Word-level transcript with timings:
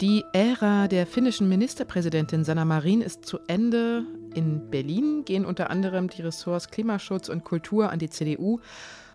Die 0.00 0.24
Ära 0.32 0.86
der 0.86 1.08
finnischen 1.08 1.48
Ministerpräsidentin 1.48 2.44
Sanna 2.44 2.64
Marin 2.64 3.00
ist 3.00 3.26
zu 3.26 3.40
Ende. 3.48 4.04
In 4.34 4.70
Berlin 4.70 5.24
gehen 5.24 5.44
unter 5.44 5.70
anderem 5.70 6.08
die 6.08 6.22
Ressorts 6.22 6.68
Klimaschutz 6.68 7.28
und 7.28 7.42
Kultur 7.42 7.90
an 7.90 7.98
die 7.98 8.10
CDU. 8.10 8.60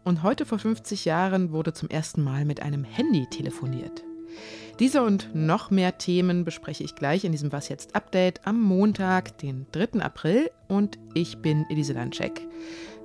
Und 0.04 0.24
heute 0.24 0.46
vor 0.46 0.60
50 0.60 1.06
Jahren 1.06 1.54
wurde 1.54 1.72
zum 1.72 1.88
ersten 1.88 2.22
Mal 2.22 2.44
mit 2.44 2.62
einem 2.62 2.84
Handy 2.84 3.26
telefoniert. 3.28 4.04
Diese 4.80 5.04
und 5.04 5.34
noch 5.34 5.72
mehr 5.72 5.98
Themen 5.98 6.44
bespreche 6.44 6.84
ich 6.84 6.96
gleich 6.96 7.24
in 7.24 7.32
diesem 7.32 7.54
Was 7.54 7.70
jetzt 7.70 7.96
Update 7.96 8.46
am 8.46 8.62
Montag, 8.62 9.38
den 9.38 9.68
3. 9.72 10.02
April. 10.02 10.52
Und 10.68 11.00
ich 11.14 11.38
bin 11.38 11.66
Elise 11.70 11.94
Landscheck. 11.94 12.42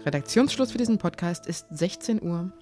Redaktionsschluss 0.04 0.72
für 0.72 0.78
diesen 0.78 0.98
Podcast 0.98 1.46
ist 1.46 1.66
16 1.70 2.22
Uhr. 2.22 2.52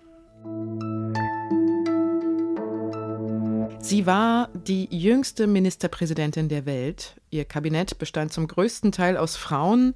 Sie 3.81 4.05
war 4.05 4.49
die 4.53 4.89
jüngste 4.91 5.47
Ministerpräsidentin 5.47 6.49
der 6.49 6.67
Welt. 6.67 7.21
Ihr 7.31 7.45
Kabinett 7.45 7.99
bestand 7.99 8.33
zum 8.33 8.49
größten 8.49 8.91
Teil 8.91 9.17
aus 9.17 9.37
Frauen. 9.37 9.95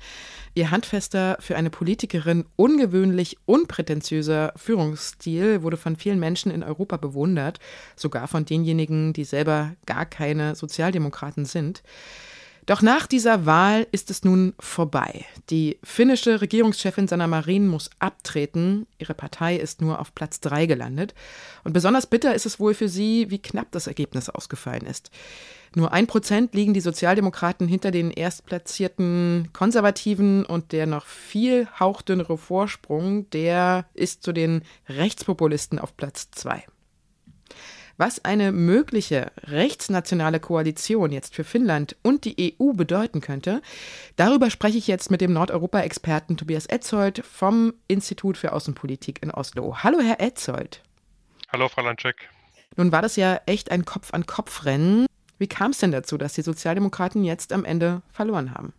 Ihr 0.54 0.70
handfester, 0.70 1.38
für 1.40 1.56
eine 1.56 1.70
Politikerin 1.70 2.45
ungewöhnlich 2.54 3.38
unprätentiöser 3.46 4.52
Führungsstil 4.54 5.62
wurde 5.62 5.76
von 5.76 5.96
vielen 5.96 6.20
Menschen 6.20 6.52
in 6.52 6.62
Europa 6.62 6.98
bewundert, 6.98 7.59
sogar 7.96 8.28
von 8.28 8.45
denjenigen, 8.45 9.12
die 9.12 9.24
selber 9.24 9.74
gar 9.86 10.06
keine 10.06 10.54
Sozialdemokraten 10.54 11.45
sind. 11.45 11.82
Doch 12.70 12.83
nach 12.83 13.09
dieser 13.09 13.47
Wahl 13.47 13.88
ist 13.91 14.12
es 14.12 14.23
nun 14.23 14.55
vorbei. 14.60 15.24
Die 15.51 15.80
finnische 15.83 16.41
Regierungschefin 16.41 17.09
Sanna 17.09 17.27
Marin 17.27 17.66
muss 17.66 17.91
abtreten. 17.98 18.87
Ihre 19.01 19.12
Partei 19.12 19.56
ist 19.56 19.83
nur 19.83 19.98
auf 19.98 20.15
Platz 20.15 20.38
drei 20.38 20.66
gelandet. 20.66 21.12
Und 21.65 21.73
besonders 21.73 22.06
bitter 22.06 22.33
ist 22.33 22.46
es 22.46 22.60
wohl 22.60 22.74
für 22.74 22.88
sie, 22.88 23.29
wie 23.29 23.41
knapp 23.41 23.73
das 23.73 23.88
Ergebnis 23.88 24.29
ausgefallen 24.29 24.87
ist. 24.87 25.10
Nur 25.74 25.93
ein 25.93 26.07
Prozent 26.07 26.54
liegen 26.54 26.73
die 26.73 26.80
Sozialdemokraten 26.80 27.66
hinter 27.66 27.90
den 27.90 28.12
erstplatzierten 28.12 29.49
Konservativen 29.52 30.46
und 30.46 30.71
der 30.71 30.87
noch 30.87 31.07
viel 31.07 31.66
hauchdünnere 31.80 32.38
Vorsprung, 32.38 33.29
der 33.30 33.87
ist 33.95 34.23
zu 34.23 34.30
den 34.30 34.62
Rechtspopulisten 34.88 35.80
auf 35.80 35.96
Platz 35.96 36.30
zwei. 36.30 36.62
Was 38.01 38.24
eine 38.24 38.51
mögliche 38.51 39.30
rechtsnationale 39.43 40.40
Koalition 40.40 41.12
jetzt 41.12 41.34
für 41.34 41.45
Finnland 41.45 41.96
und 42.02 42.24
die 42.24 42.56
EU 42.59 42.73
bedeuten 42.73 43.20
könnte, 43.20 43.60
darüber 44.16 44.48
spreche 44.48 44.79
ich 44.79 44.87
jetzt 44.87 45.10
mit 45.10 45.20
dem 45.20 45.34
Nordeuropa-Experten 45.34 46.38
Tobias 46.38 46.65
Etzold 46.65 47.23
vom 47.26 47.74
Institut 47.88 48.38
für 48.38 48.54
Außenpolitik 48.54 49.23
in 49.23 49.30
Oslo. 49.30 49.76
Hallo, 49.84 49.98
Herr 50.01 50.18
Etzold. 50.18 50.82
Hallo, 51.52 51.68
Frau 51.68 51.82
Landcheck. 51.82 52.30
Nun 52.74 52.90
war 52.90 53.02
das 53.02 53.16
ja 53.16 53.38
echt 53.45 53.71
ein 53.71 53.84
Kopf-an-Kopf-Rennen. 53.84 55.04
Wie 55.37 55.48
kam 55.48 55.73
es 55.73 55.78
denn 55.80 55.93
dazu, 55.93 56.16
dass 56.16 56.32
die 56.32 56.40
Sozialdemokraten 56.40 57.23
jetzt 57.23 57.52
am 57.52 57.66
Ende 57.66 58.01
verloren 58.10 58.54
haben? 58.54 58.73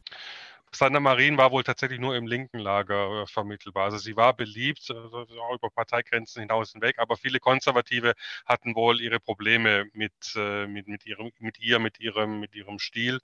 Sanna 0.74 1.00
Marin 1.02 1.38
war 1.38 1.52
wohl 1.52 1.64
tatsächlich 1.64 2.00
nur 2.00 2.16
im 2.16 2.28
linken 2.28 2.58
Lager 2.60 3.24
äh, 3.24 3.28
vermittelbar. 3.28 3.86
Also 3.86 3.98
sie 3.98 4.16
war 4.16 4.34
beliebt, 4.34 4.90
äh, 4.90 4.94
auch 4.94 5.56
über 5.56 5.70
Parteigrenzen 5.70 6.42
hinaus 6.42 6.72
hinweg, 6.72 6.98
aber 6.98 7.18
viele 7.18 7.40
Konservative 7.40 8.14
hatten 8.46 8.74
wohl 8.76 9.02
ihre 9.02 9.20
Probleme 9.20 9.86
mit, 9.94 10.14
äh, 10.36 10.68
mit, 10.68 10.88
mit, 10.88 11.06
ihrem, 11.06 11.32
mit 11.40 11.60
ihr, 11.60 11.80
mit 11.80 12.00
ihrem, 12.00 12.40
mit 12.40 12.56
ihrem 12.56 12.80
Stil. 12.80 13.20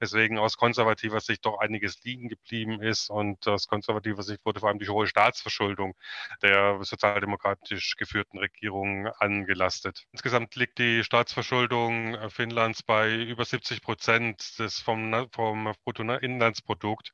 Deswegen 0.00 0.38
aus 0.38 0.56
konservativer 0.58 1.20
Sicht 1.20 1.46
doch 1.46 1.58
einiges 1.58 2.02
liegen 2.04 2.28
geblieben 2.28 2.82
ist 2.82 3.08
und 3.08 3.48
aus 3.48 3.66
konservativer 3.66 4.22
Sicht 4.22 4.44
wurde 4.44 4.60
vor 4.60 4.68
allem 4.68 4.78
die 4.78 4.88
hohe 4.88 5.06
Staatsverschuldung 5.06 5.94
der 6.42 6.78
sozialdemokratisch 6.82 7.96
geführten 7.96 8.38
Regierung 8.38 9.06
angelastet. 9.18 10.04
Insgesamt 10.12 10.54
liegt 10.56 10.78
die 10.78 11.02
Staatsverschuldung 11.02 12.30
Finnlands 12.30 12.82
bei 12.82 13.14
über 13.14 13.44
70 13.44 13.80
Prozent 13.82 14.58
des 14.58 14.80
vom, 14.80 15.28
vom 15.32 15.72
Bruttoinlandsprodukt. 15.84 16.89
Produkt. 16.90 17.12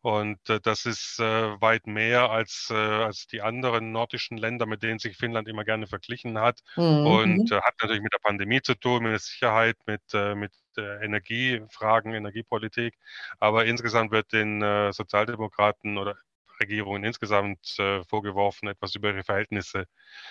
Und 0.00 0.38
äh, 0.48 0.60
das 0.60 0.86
ist 0.86 1.18
äh, 1.18 1.60
weit 1.60 1.86
mehr 1.86 2.30
als, 2.30 2.68
äh, 2.70 2.74
als 2.74 3.26
die 3.26 3.42
anderen 3.42 3.92
nordischen 3.92 4.38
Länder, 4.38 4.66
mit 4.66 4.82
denen 4.82 4.98
sich 4.98 5.16
Finnland 5.16 5.48
immer 5.48 5.64
gerne 5.64 5.86
verglichen 5.86 6.38
hat. 6.38 6.60
Mhm. 6.76 7.06
Und 7.06 7.52
äh, 7.52 7.56
hat 7.56 7.74
natürlich 7.82 8.02
mit 8.02 8.12
der 8.12 8.18
Pandemie 8.18 8.62
zu 8.62 8.74
tun, 8.74 9.02
mit 9.02 9.12
der 9.12 9.18
Sicherheit, 9.18 9.76
mit, 9.86 10.02
äh, 10.14 10.34
mit 10.34 10.52
Energiefragen, 10.76 12.14
Energiepolitik. 12.14 12.94
Aber 13.40 13.64
insgesamt 13.64 14.12
wird 14.12 14.32
den 14.32 14.62
äh, 14.62 14.92
Sozialdemokraten 14.92 15.98
oder 15.98 16.16
Regierungen 16.60 17.04
insgesamt 17.04 17.78
äh, 17.78 18.02
vorgeworfen, 18.04 18.68
etwas 18.68 18.94
über 18.94 19.10
ihre 19.10 19.24
Verhältnisse 19.24 19.86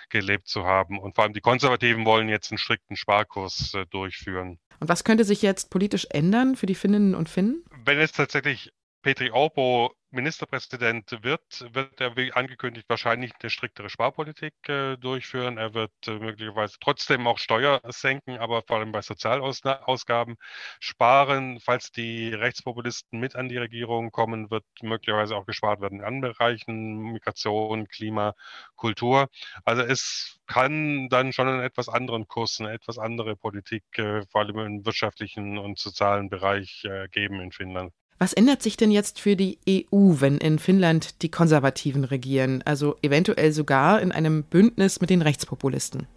gelebt 0.09 0.47
zu 0.47 0.65
haben. 0.65 0.99
Und 0.99 1.15
vor 1.15 1.23
allem 1.23 1.33
die 1.33 1.41
Konservativen 1.41 2.05
wollen 2.05 2.29
jetzt 2.29 2.51
einen 2.51 2.57
strikten 2.57 2.95
Sparkurs 2.95 3.73
äh, 3.73 3.85
durchführen. 3.87 4.59
Und 4.79 4.89
was 4.89 5.03
könnte 5.03 5.23
sich 5.23 5.41
jetzt 5.41 5.69
politisch 5.69 6.07
ändern 6.11 6.55
für 6.55 6.65
die 6.65 6.75
Finninnen 6.75 7.15
und 7.15 7.29
Finnen? 7.29 7.63
Wenn 7.83 7.99
es 7.99 8.11
tatsächlich 8.11 8.71
Petri 9.07 9.31
Orpo 9.31 9.95
Ministerpräsident 10.11 11.23
wird, 11.23 11.73
wird 11.73 12.01
er 12.01 12.17
wie 12.17 12.33
angekündigt 12.33 12.89
wahrscheinlich 12.89 13.31
eine 13.39 13.49
striktere 13.49 13.89
Sparpolitik 13.89 14.53
äh, 14.67 14.97
durchführen. 14.97 15.57
Er 15.57 15.73
wird 15.73 15.93
äh, 16.07 16.19
möglicherweise 16.19 16.75
trotzdem 16.81 17.25
auch 17.25 17.37
Steuer 17.37 17.79
senken, 17.87 18.37
aber 18.37 18.63
vor 18.63 18.79
allem 18.79 18.91
bei 18.91 19.01
Sozialausgaben 19.01 20.35
sparen. 20.81 21.61
Falls 21.61 21.93
die 21.93 22.33
Rechtspopulisten 22.33 23.17
mit 23.17 23.37
an 23.37 23.47
die 23.47 23.55
Regierung 23.55 24.11
kommen, 24.11 24.51
wird 24.51 24.65
möglicherweise 24.81 25.37
auch 25.37 25.45
gespart 25.45 25.79
werden 25.79 25.99
in 25.99 26.05
anderen 26.05 26.33
Bereichen, 26.33 27.13
Migration, 27.13 27.87
Klima, 27.87 28.33
Kultur. 28.75 29.29
Also 29.63 29.83
es 29.83 30.37
kann 30.47 31.07
dann 31.07 31.31
schon 31.31 31.47
einen 31.47 31.61
etwas 31.61 31.87
anderen 31.87 32.27
Kurs, 32.27 32.59
eine 32.59 32.73
etwas 32.73 32.97
andere 32.97 33.37
Politik, 33.37 33.85
äh, 33.93 34.25
vor 34.27 34.41
allem 34.41 34.59
im 34.59 34.85
wirtschaftlichen 34.85 35.57
und 35.57 35.79
sozialen 35.79 36.29
Bereich 36.29 36.83
äh, 36.83 37.07
geben 37.07 37.39
in 37.39 37.53
Finnland. 37.53 37.93
Was 38.19 38.33
ändert 38.33 38.63
sich 38.63 38.77
denn 38.77 38.89
jetzt 38.89 39.19
für 39.19 39.35
die 39.35 39.59
EU, 39.69 40.15
wenn 40.19 40.37
in 40.37 40.57
Finnland 40.57 41.21
die 41.21 41.29
Konservativen 41.29 42.03
regieren, 42.03 42.63
also 42.65 42.95
eventuell 43.03 43.51
sogar 43.51 44.01
in 44.01 44.11
einem 44.11 44.43
Bündnis 44.43 45.01
mit 45.01 45.11
den 45.11 45.21
Rechtspopulisten? 45.21 46.07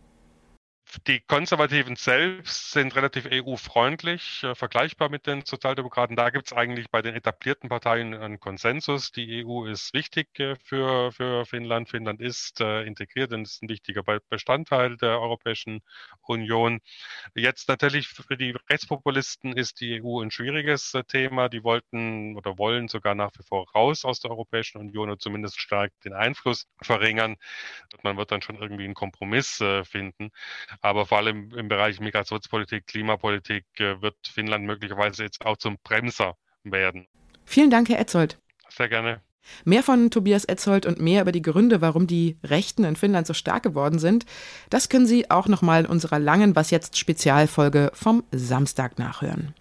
Die 1.06 1.21
Konservativen 1.21 1.97
selbst 1.97 2.73
sind 2.73 2.97
relativ 2.97 3.27
EU-freundlich, 3.31 4.43
äh, 4.43 4.55
vergleichbar 4.55 5.09
mit 5.09 5.27
den 5.27 5.45
Sozialdemokraten. 5.45 6.17
Da 6.17 6.31
gibt 6.31 6.47
es 6.47 6.53
eigentlich 6.53 6.91
bei 6.91 7.01
den 7.01 7.15
etablierten 7.15 7.69
Parteien 7.69 8.15
einen 8.15 8.41
Konsensus. 8.41 9.12
Die 9.12 9.45
EU 9.45 9.67
ist 9.67 9.95
wichtig 9.95 10.28
äh, 10.41 10.56
für, 10.56 11.12
für 11.12 11.47
Finnland. 11.47 11.89
Finnland 11.89 12.21
ist 12.21 12.61
äh, 12.61 12.83
integriert 12.83 13.33
und 13.33 13.43
ist 13.43 13.62
ein 13.62 13.69
wichtiger 13.69 14.03
Bestandteil 14.28 14.97
der 14.97 15.21
Europäischen 15.21 15.81
Union. 16.23 16.81
Jetzt 17.34 17.69
natürlich 17.69 18.09
für 18.09 18.37
die 18.37 18.57
Rechtspopulisten 18.69 19.57
ist 19.57 19.81
die 19.81 20.03
EU 20.03 20.21
ein 20.21 20.31
schwieriges 20.31 20.95
äh, 20.95 21.05
Thema. 21.05 21.49
Die 21.49 21.62
wollten 21.62 22.37
oder 22.37 22.59
wollen 22.59 22.89
sogar 22.89 23.15
nach 23.15 23.31
wie 23.39 23.45
vor 23.45 23.71
raus 23.72 24.05
aus 24.05 24.21
der 24.21 24.31
Europäischen 24.31 24.78
Union 24.78 25.11
oder 25.11 25.19
zumindest 25.19 25.61
stark 25.61 25.93
den 26.05 26.15
Einfluss 26.15 26.67
verringern. 26.83 27.37
Man 28.03 28.17
wird 28.17 28.33
dann 28.33 28.43
schon 28.43 28.57
irgendwie 28.57 28.84
einen 28.84 28.95
Kompromiss 28.95 29.61
äh, 29.61 29.84
finden. 29.84 30.31
Aber 30.81 31.07
vor 31.07 31.19
allem 31.19 31.53
im 31.53 31.69
Bereich 31.69 32.01
Migrationspolitik, 32.01 32.87
Klimapolitik 32.87 33.65
äh, 33.79 34.01
wird 34.01 34.17
Finnland 34.27 34.65
möglicherweise 34.65 35.25
jetzt 35.25 35.45
auch 35.45 35.57
zum 35.57 35.77
Bremser 35.83 36.37
werden. 36.65 37.07
Vielen 37.45 37.71
Dank, 37.71 37.89
Herr 37.89 37.99
Etzold. 37.99 38.39
Sehr 38.69 38.89
gerne. 38.89 39.21
Mehr 39.65 39.83
von 39.83 40.11
Tobias 40.11 40.45
Etzold 40.45 40.87
und 40.87 41.01
mehr 41.01 41.23
über 41.23 41.33
die 41.33 41.43
Gründe, 41.43 41.81
warum 41.81 42.07
die 42.07 42.37
Rechten 42.45 42.85
in 42.85 42.97
Finnland 42.97 43.27
so 43.27 43.35
stark 43.35 43.63
geworden 43.63 43.99
sind, 43.99 44.27
das 44.69 44.89
können 44.89 45.07
Sie 45.07 45.31
auch 45.31 45.49
nochmal 45.49 45.85
in 45.85 45.87
unserer 45.87 46.19
langen 46.19 46.57
Was 46.57 46.71
jetzt 46.71 46.99
Spezialfolge 46.99 47.91
vom 47.95 48.23
Samstag 48.33 48.99
nachhören. 48.99 49.55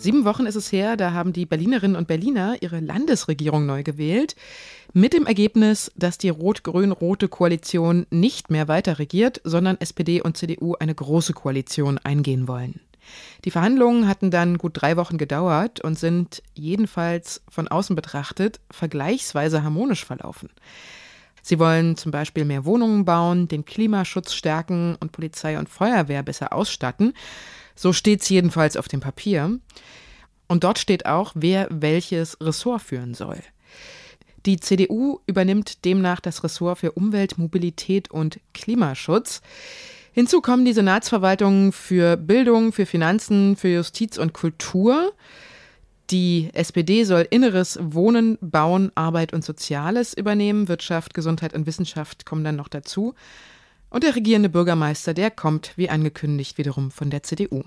Sieben 0.00 0.24
Wochen 0.24 0.46
ist 0.46 0.54
es 0.54 0.72
her, 0.72 0.96
da 0.96 1.12
haben 1.12 1.34
die 1.34 1.44
Berlinerinnen 1.44 1.94
und 1.94 2.08
Berliner 2.08 2.56
ihre 2.62 2.80
Landesregierung 2.80 3.66
neu 3.66 3.82
gewählt. 3.82 4.34
Mit 4.94 5.12
dem 5.12 5.26
Ergebnis, 5.26 5.92
dass 5.94 6.16
die 6.16 6.30
rot-grün-rote 6.30 7.28
Koalition 7.28 8.06
nicht 8.08 8.50
mehr 8.50 8.66
weiter 8.66 8.98
regiert, 8.98 9.42
sondern 9.44 9.78
SPD 9.78 10.22
und 10.22 10.38
CDU 10.38 10.74
eine 10.80 10.94
große 10.94 11.34
Koalition 11.34 11.98
eingehen 11.98 12.48
wollen. 12.48 12.80
Die 13.44 13.50
Verhandlungen 13.50 14.08
hatten 14.08 14.30
dann 14.30 14.56
gut 14.56 14.72
drei 14.74 14.96
Wochen 14.96 15.18
gedauert 15.18 15.82
und 15.82 15.98
sind 15.98 16.42
jedenfalls 16.54 17.42
von 17.50 17.68
außen 17.68 17.94
betrachtet 17.94 18.58
vergleichsweise 18.70 19.62
harmonisch 19.62 20.06
verlaufen. 20.06 20.48
Sie 21.42 21.58
wollen 21.58 21.98
zum 21.98 22.10
Beispiel 22.10 22.46
mehr 22.46 22.64
Wohnungen 22.64 23.04
bauen, 23.04 23.48
den 23.48 23.66
Klimaschutz 23.66 24.32
stärken 24.32 24.96
und 24.98 25.12
Polizei 25.12 25.58
und 25.58 25.68
Feuerwehr 25.68 26.22
besser 26.22 26.54
ausstatten. 26.54 27.12
So 27.80 27.94
steht 27.94 28.20
es 28.20 28.28
jedenfalls 28.28 28.76
auf 28.76 28.88
dem 28.88 29.00
Papier. 29.00 29.58
Und 30.48 30.64
dort 30.64 30.78
steht 30.78 31.06
auch, 31.06 31.32
wer 31.34 31.66
welches 31.70 32.36
Ressort 32.38 32.82
führen 32.82 33.14
soll. 33.14 33.38
Die 34.44 34.60
CDU 34.60 35.20
übernimmt 35.26 35.86
demnach 35.86 36.20
das 36.20 36.44
Ressort 36.44 36.80
für 36.80 36.92
Umwelt, 36.92 37.38
Mobilität 37.38 38.10
und 38.10 38.38
Klimaschutz. 38.52 39.40
Hinzu 40.12 40.42
kommen 40.42 40.66
die 40.66 40.74
Senatsverwaltungen 40.74 41.72
für 41.72 42.18
Bildung, 42.18 42.74
für 42.74 42.84
Finanzen, 42.84 43.56
für 43.56 43.68
Justiz 43.68 44.18
und 44.18 44.34
Kultur. 44.34 45.14
Die 46.10 46.50
SPD 46.52 47.04
soll 47.04 47.26
Inneres, 47.30 47.78
Wohnen, 47.80 48.36
Bauen, 48.42 48.92
Arbeit 48.94 49.32
und 49.32 49.42
Soziales 49.42 50.12
übernehmen. 50.12 50.68
Wirtschaft, 50.68 51.14
Gesundheit 51.14 51.54
und 51.54 51.64
Wissenschaft 51.64 52.26
kommen 52.26 52.44
dann 52.44 52.56
noch 52.56 52.68
dazu. 52.68 53.14
Und 53.90 54.04
der 54.04 54.14
regierende 54.14 54.48
Bürgermeister, 54.48 55.14
der 55.14 55.30
kommt, 55.30 55.72
wie 55.76 55.90
angekündigt, 55.90 56.58
wiederum 56.58 56.90
von 56.90 57.10
der 57.10 57.22
CDU. 57.22 57.64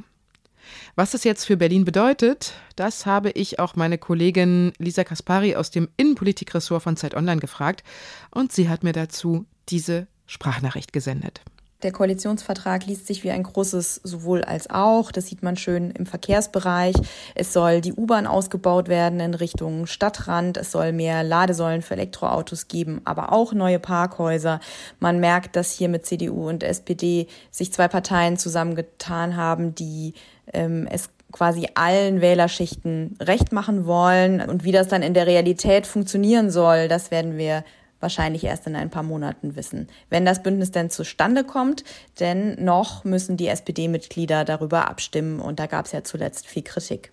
Was 0.95 1.11
das 1.11 1.25
jetzt 1.25 1.45
für 1.45 1.57
Berlin 1.57 1.83
bedeutet, 1.85 2.53
das 2.75 3.05
habe 3.05 3.31
ich 3.31 3.59
auch 3.59 3.75
meine 3.75 3.97
Kollegin 3.97 4.71
Lisa 4.77 5.03
Kaspari 5.03 5.55
aus 5.55 5.71
dem 5.71 5.89
Innenpolitikressort 5.97 6.81
von 6.81 6.97
Zeit 6.97 7.15
Online 7.15 7.41
gefragt 7.41 7.83
und 8.31 8.51
sie 8.53 8.69
hat 8.69 8.83
mir 8.83 8.93
dazu 8.93 9.45
diese 9.69 10.07
Sprachnachricht 10.25 10.93
gesendet. 10.93 11.41
Der 11.83 11.91
Koalitionsvertrag 11.91 12.85
liest 12.85 13.07
sich 13.07 13.25
wie 13.25 13.31
ein 13.31 13.43
großes 13.43 14.01
sowohl 14.03 14.43
als 14.43 14.69
auch. 14.69 15.11
Das 15.11 15.27
sieht 15.27 15.43
man 15.43 15.57
schön 15.57 15.91
im 15.91 16.05
Verkehrsbereich. 16.05 16.95
Es 17.35 17.51
soll 17.51 17.81
die 17.81 17.93
U-Bahn 17.93 18.25
ausgebaut 18.25 18.87
werden 18.87 19.19
in 19.19 19.33
Richtung 19.33 19.85
Stadtrand. 19.85 20.55
Es 20.55 20.71
soll 20.71 20.93
mehr 20.93 21.23
Ladesäulen 21.23 21.81
für 21.81 21.95
Elektroautos 21.95 22.69
geben, 22.69 23.01
aber 23.03 23.33
auch 23.33 23.53
neue 23.53 23.79
Parkhäuser. 23.79 24.61
Man 25.01 25.19
merkt, 25.19 25.57
dass 25.57 25.73
hier 25.73 25.89
mit 25.89 26.05
CDU 26.05 26.47
und 26.47 26.63
SPD 26.63 27.27
sich 27.51 27.73
zwei 27.73 27.89
Parteien 27.89 28.37
zusammengetan 28.37 29.35
haben, 29.35 29.75
die 29.75 30.13
ähm, 30.53 30.87
es 30.89 31.09
quasi 31.33 31.67
allen 31.75 32.21
Wählerschichten 32.21 33.17
recht 33.19 33.51
machen 33.51 33.85
wollen. 33.85 34.39
Und 34.39 34.63
wie 34.63 34.71
das 34.71 34.87
dann 34.87 35.01
in 35.01 35.13
der 35.13 35.27
Realität 35.27 35.85
funktionieren 35.85 36.49
soll, 36.49 36.87
das 36.87 37.11
werden 37.11 37.37
wir 37.37 37.65
wahrscheinlich 38.03 38.43
erst 38.43 38.67
in 38.67 38.75
ein 38.75 38.91
paar 38.91 39.01
Monaten 39.01 39.55
wissen. 39.55 39.87
Wenn 40.11 40.25
das 40.25 40.43
Bündnis 40.43 40.69
denn 40.69 40.91
zustande 40.91 41.43
kommt, 41.43 41.83
denn 42.19 42.63
noch 42.63 43.03
müssen 43.03 43.37
die 43.37 43.47
SPD-Mitglieder 43.47 44.45
darüber 44.45 44.87
abstimmen 44.87 45.39
und 45.39 45.59
da 45.59 45.65
gab 45.65 45.87
es 45.87 45.93
ja 45.93 46.03
zuletzt 46.03 46.45
viel 46.45 46.61
Kritik. 46.61 47.11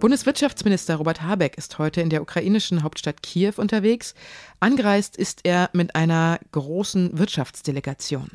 Bundeswirtschaftsminister 0.00 0.94
Robert 0.94 1.22
Habeck 1.22 1.58
ist 1.58 1.78
heute 1.78 2.00
in 2.00 2.08
der 2.08 2.22
ukrainischen 2.22 2.84
Hauptstadt 2.84 3.20
Kiew 3.20 3.54
unterwegs. 3.56 4.14
Angereist 4.60 5.16
ist 5.16 5.40
er 5.42 5.70
mit 5.72 5.96
einer 5.96 6.38
großen 6.52 7.18
Wirtschaftsdelegation. 7.18 8.30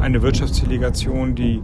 Eine 0.00 0.22
Wirtschaftsdelegation, 0.22 1.36
die 1.36 1.62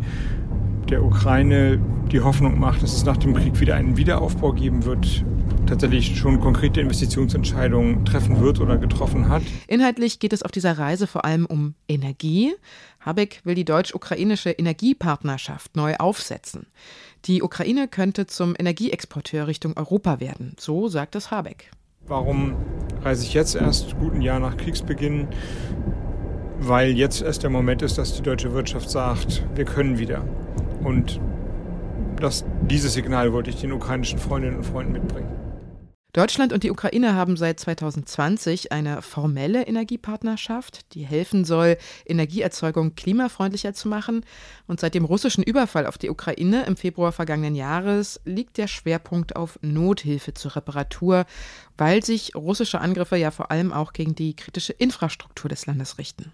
der 0.88 1.02
Ukraine 1.02 1.80
die 2.12 2.20
Hoffnung 2.20 2.60
macht, 2.60 2.82
dass 2.82 2.92
es 2.92 3.04
nach 3.04 3.16
dem 3.16 3.34
Krieg 3.34 3.58
wieder 3.58 3.74
einen 3.74 3.96
Wiederaufbau 3.96 4.52
geben 4.52 4.84
wird, 4.84 5.24
tatsächlich 5.70 6.18
schon 6.18 6.40
konkrete 6.40 6.80
Investitionsentscheidungen 6.80 8.04
treffen 8.04 8.40
wird 8.40 8.60
oder 8.60 8.76
getroffen 8.76 9.28
hat. 9.28 9.42
Inhaltlich 9.68 10.18
geht 10.18 10.32
es 10.32 10.42
auf 10.42 10.50
dieser 10.50 10.76
Reise 10.76 11.06
vor 11.06 11.24
allem 11.24 11.46
um 11.46 11.74
Energie. 11.88 12.52
Habeck 12.98 13.40
will 13.44 13.54
die 13.54 13.64
deutsch-ukrainische 13.64 14.50
Energiepartnerschaft 14.50 15.76
neu 15.76 15.94
aufsetzen. 15.96 16.66
Die 17.26 17.42
Ukraine 17.42 17.86
könnte 17.86 18.26
zum 18.26 18.54
Energieexporteur 18.58 19.46
Richtung 19.46 19.76
Europa 19.76 20.18
werden, 20.18 20.56
so 20.58 20.88
sagt 20.88 21.14
es 21.14 21.30
Habeck. 21.30 21.70
Warum 22.06 22.56
reise 23.02 23.24
ich 23.24 23.34
jetzt 23.34 23.54
erst 23.54 23.96
guten 23.96 24.22
Jahr 24.22 24.40
nach 24.40 24.56
Kriegsbeginn? 24.56 25.28
Weil 26.58 26.90
jetzt 26.90 27.22
erst 27.22 27.44
der 27.44 27.50
Moment 27.50 27.82
ist, 27.82 27.96
dass 27.96 28.16
die 28.16 28.22
deutsche 28.22 28.52
Wirtschaft 28.52 28.90
sagt, 28.90 29.44
wir 29.54 29.64
können 29.64 29.98
wieder. 29.98 30.24
Und 30.82 31.20
das, 32.18 32.44
dieses 32.62 32.94
Signal 32.94 33.32
wollte 33.32 33.50
ich 33.50 33.56
den 33.60 33.72
ukrainischen 33.72 34.18
Freundinnen 34.18 34.56
und 34.56 34.64
Freunden 34.64 34.92
mitbringen. 34.92 35.39
Deutschland 36.12 36.52
und 36.52 36.64
die 36.64 36.72
Ukraine 36.72 37.14
haben 37.14 37.36
seit 37.36 37.60
2020 37.60 38.72
eine 38.72 39.00
formelle 39.00 39.66
Energiepartnerschaft, 39.66 40.92
die 40.94 41.04
helfen 41.04 41.44
soll, 41.44 41.76
Energieerzeugung 42.04 42.96
klimafreundlicher 42.96 43.74
zu 43.74 43.88
machen. 43.88 44.24
Und 44.66 44.80
seit 44.80 44.94
dem 44.94 45.04
russischen 45.04 45.44
Überfall 45.44 45.86
auf 45.86 45.98
die 45.98 46.10
Ukraine 46.10 46.64
im 46.64 46.76
Februar 46.76 47.12
vergangenen 47.12 47.54
Jahres 47.54 48.20
liegt 48.24 48.58
der 48.58 48.66
Schwerpunkt 48.66 49.36
auf 49.36 49.58
Nothilfe 49.62 50.34
zur 50.34 50.56
Reparatur, 50.56 51.26
weil 51.78 52.04
sich 52.04 52.34
russische 52.34 52.80
Angriffe 52.80 53.16
ja 53.16 53.30
vor 53.30 53.52
allem 53.52 53.72
auch 53.72 53.92
gegen 53.92 54.16
die 54.16 54.34
kritische 54.34 54.72
Infrastruktur 54.72 55.48
des 55.48 55.66
Landes 55.66 55.98
richten. 55.98 56.32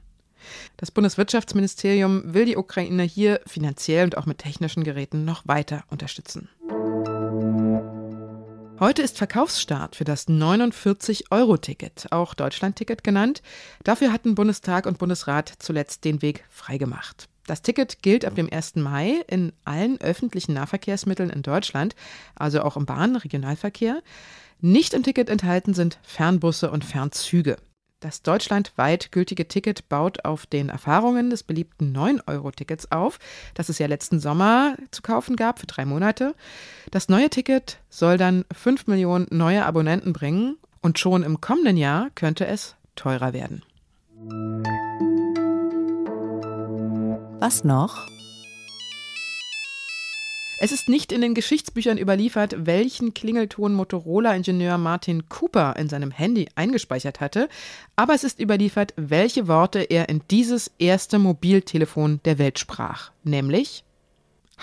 Das 0.77 0.91
Bundeswirtschaftsministerium 0.91 2.33
will 2.33 2.47
die 2.47 2.57
Ukraine 2.57 3.03
hier 3.03 3.41
finanziell 3.47 4.05
und 4.05 4.17
auch 4.17 4.27
mit 4.27 4.39
technischen 4.39 4.85
Geräten 4.85 5.25
noch 5.25 5.47
weiter 5.47 5.85
unterstützen. 5.91 6.49
Heute 8.79 9.01
ist 9.01 9.17
Verkaufsstart 9.17 9.97
für 9.97 10.05
das 10.05 10.29
49-Euro-Ticket, 10.29 12.09
auch 12.11 12.35
Deutschland-Ticket 12.35 13.03
genannt. 13.03 13.41
Dafür 13.85 14.13
hatten 14.13 14.35
Bundestag 14.35 14.85
und 14.85 14.99
Bundesrat 14.99 15.51
zuletzt 15.61 16.05
den 16.05 16.21
Weg 16.21 16.45
freigemacht. 16.51 17.27
Das 17.47 17.63
Ticket 17.63 18.03
gilt 18.03 18.27
ab 18.27 18.35
dem 18.35 18.53
1. 18.53 18.77
Mai 18.77 19.25
in 19.29 19.55
allen 19.65 19.99
öffentlichen 20.03 20.53
Nahverkehrsmitteln 20.53 21.31
in 21.31 21.41
Deutschland, 21.41 21.97
also 22.35 22.61
auch 22.61 22.77
im 22.77 22.85
Bahn-, 22.85 23.17
Regionalverkehr. 23.17 24.03
Nicht 24.61 24.93
im 24.93 25.03
Ticket 25.03 25.31
enthalten 25.31 25.73
sind 25.73 25.99
Fernbusse 26.03 26.71
und 26.71 26.85
Fernzüge. 26.85 27.57
Das 28.07 28.23
deutschlandweit 28.23 29.11
gültige 29.11 29.49
Ticket 29.49 29.89
baut 29.89 30.25
auf 30.25 30.47
den 30.47 30.69
Erfahrungen 30.69 31.29
des 31.29 31.43
beliebten 31.43 31.93
9-Euro-Tickets 31.93 32.93
auf, 32.93 33.19
das 33.55 33.69
es 33.69 33.81
ja 33.81 33.89
letzten 33.89 34.21
Sommer 34.21 34.77
zu 34.93 35.03
kaufen 35.03 35.35
gab 35.35 35.59
für 35.59 35.67
drei 35.67 35.85
Monate. 35.85 36.37
Das 36.93 37.09
neue 37.09 37.31
Ticket 37.31 37.81
soll 37.91 38.17
dann 38.17 38.45
5 38.55 38.87
Millionen 38.87 39.27
neue 39.31 39.67
Abonnenten 39.67 40.13
bringen 40.13 40.57
und 40.83 41.01
schon 41.01 41.25
im 41.25 41.41
kommenden 41.41 41.77
Jahr 41.77 42.11
könnte 42.15 42.47
es 42.47 42.77
teurer 42.95 43.33
werden. 43.33 43.65
Was 47.41 47.65
noch? 47.65 48.07
Es 50.59 50.73
ist 50.73 50.89
nicht 50.89 51.13
in 51.13 51.21
den 51.21 51.35
Geschichtsbüchern 51.35 51.99
überliefert, 51.99 52.65
welchen 52.65 53.13
Klingelton 53.13 53.75
Motorola-Ingenieur 53.75 54.79
Martin 54.79 55.29
Cooper 55.29 55.77
in 55.77 55.91
seinem 55.91 56.11
Handy 56.11 56.49
eingespeichert 56.55 57.21
hatte, 57.21 57.51
aber 57.95 58.15
es 58.15 58.25
ist 58.25 58.41
überliefert, 58.41 58.95
welche 58.97 59.49
Worte 59.49 59.81
er 59.81 60.09
in 60.09 60.23
dieses 60.31 60.71
erste 60.79 61.19
Mobiltelefon 61.19 62.21
der 62.25 62.39
Welt 62.39 62.59
sprach, 62.59 63.11
nämlich 63.23 63.85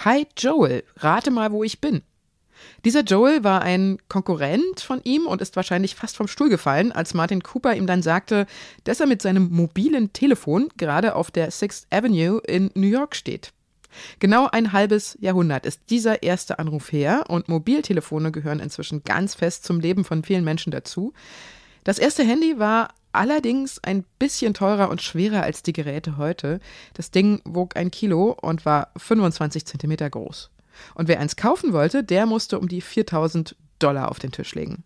Hi 0.04 0.25
Joel, 0.36 0.84
rate 0.98 1.30
mal, 1.30 1.51
wo 1.51 1.63
ich 1.63 1.80
bin. 1.80 2.01
Dieser 2.86 3.01
Joel 3.01 3.44
war 3.44 3.62
ein 3.62 4.00
Konkurrent 4.10 4.80
von 4.80 5.00
ihm 5.04 5.28
und 5.28 5.44
ist 5.44 5.56
wahrscheinlich 5.56 5.94
fast 5.94 6.18
vom 6.18 6.28
Stuhl 6.28 6.50
gefallen, 6.50 6.92
als 6.92 7.13
Martin 7.13 7.44
Cooper 7.44 7.75
ihm 7.75 7.86
dann 7.86 8.01
sagte, 8.01 8.48
dass 8.84 9.00
er 9.00 9.06
mit 9.06 9.22
seinem 9.22 9.50
mobilen 9.51 10.12
Telefon 10.12 10.69
gerade 10.75 11.13
auf 11.13 11.30
der 11.30 11.51
Sixth 11.51 11.86
Avenue 11.92 12.40
in 12.48 12.72
New 12.74 12.88
York 12.88 13.16
steht. 13.16 13.54
Genau 14.19 14.48
ein 14.51 14.74
halbes 14.74 15.18
Jahrhundert 15.19 15.66
ist 15.66 15.81
dieser 15.90 16.24
erste 16.24 16.60
Anruf 16.60 16.92
her 16.92 17.25
und 17.28 17.50
Mobiltelefone 17.50 18.31
gehören 18.31 18.60
inzwischen 18.60 19.04
ganz 19.04 19.36
fest 19.36 19.63
zum 19.66 19.80
Leben 19.80 20.04
von 20.04 20.24
vielen 20.24 20.44
Menschen 20.44 20.72
dazu. 20.72 21.13
Das 21.84 22.00
erste 22.00 22.24
Handy 22.24 22.60
war 22.60 22.94
allerdings 23.12 23.80
ein 23.83 24.04
bisschen 24.19 24.54
teurer 24.54 24.90
und 24.90 25.02
schwerer 25.02 25.44
als 25.44 25.64
die 25.64 25.73
Geräte 25.73 26.18
heute. 26.18 26.59
Das 26.94 27.12
Ding 27.12 27.42
wog 27.45 27.78
ein 27.78 27.92
Kilo 27.92 28.38
und 28.42 28.66
war 28.66 28.92
25 28.97 29.66
Zentimeter 29.66 30.09
groß. 30.09 30.50
Und 30.95 31.07
wer 31.07 31.19
eins 31.19 31.35
kaufen 31.35 31.73
wollte, 31.73 32.04
der 32.04 32.26
musste 32.26 32.59
um 32.59 32.68
die 32.68 32.81
4000 32.81 33.56
Dollar 33.80 34.09
auf 34.09 34.19
den 34.19 34.31
Tisch 34.31 34.56
legen. 34.56 34.83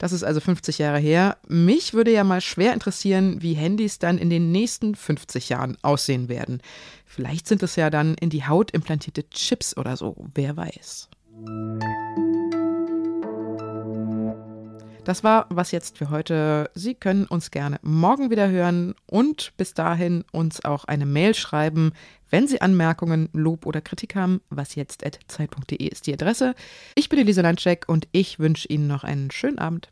Das 0.00 0.12
ist 0.12 0.22
also 0.24 0.40
50 0.40 0.78
Jahre 0.78 0.98
her. 0.98 1.36
Mich 1.46 1.92
würde 1.92 2.10
ja 2.10 2.24
mal 2.24 2.40
schwer 2.40 2.72
interessieren, 2.72 3.42
wie 3.42 3.52
Handys 3.52 3.98
dann 3.98 4.16
in 4.16 4.30
den 4.30 4.50
nächsten 4.50 4.94
50 4.94 5.50
Jahren 5.50 5.76
aussehen 5.82 6.30
werden. 6.30 6.62
Vielleicht 7.04 7.46
sind 7.46 7.62
es 7.62 7.76
ja 7.76 7.90
dann 7.90 8.14
in 8.14 8.30
die 8.30 8.46
Haut 8.46 8.70
implantierte 8.70 9.28
Chips 9.28 9.76
oder 9.76 9.98
so, 9.98 10.16
wer 10.34 10.56
weiß. 10.56 11.10
Das 15.04 15.24
war 15.24 15.46
was 15.48 15.72
jetzt 15.72 15.98
für 15.98 16.10
heute. 16.10 16.70
Sie 16.74 16.94
können 16.94 17.24
uns 17.26 17.50
gerne 17.50 17.78
morgen 17.82 18.30
wieder 18.30 18.48
hören 18.48 18.94
und 19.06 19.52
bis 19.56 19.74
dahin 19.74 20.24
uns 20.32 20.64
auch 20.64 20.84
eine 20.84 21.06
Mail 21.06 21.34
schreiben, 21.34 21.92
wenn 22.30 22.46
Sie 22.46 22.60
Anmerkungen, 22.60 23.28
Lob 23.32 23.66
oder 23.66 23.80
Kritik 23.80 24.14
haben. 24.14 24.40
Was 24.50 24.74
jetzt 24.74 25.02
zeit.de 25.28 25.86
ist 25.86 26.06
die 26.06 26.12
Adresse. 26.12 26.54
Ich 26.94 27.08
bin 27.08 27.18
Elisa 27.18 27.42
Landscheck 27.42 27.84
und 27.88 28.08
ich 28.12 28.38
wünsche 28.38 28.68
Ihnen 28.68 28.86
noch 28.86 29.04
einen 29.04 29.30
schönen 29.30 29.58
Abend. 29.58 29.88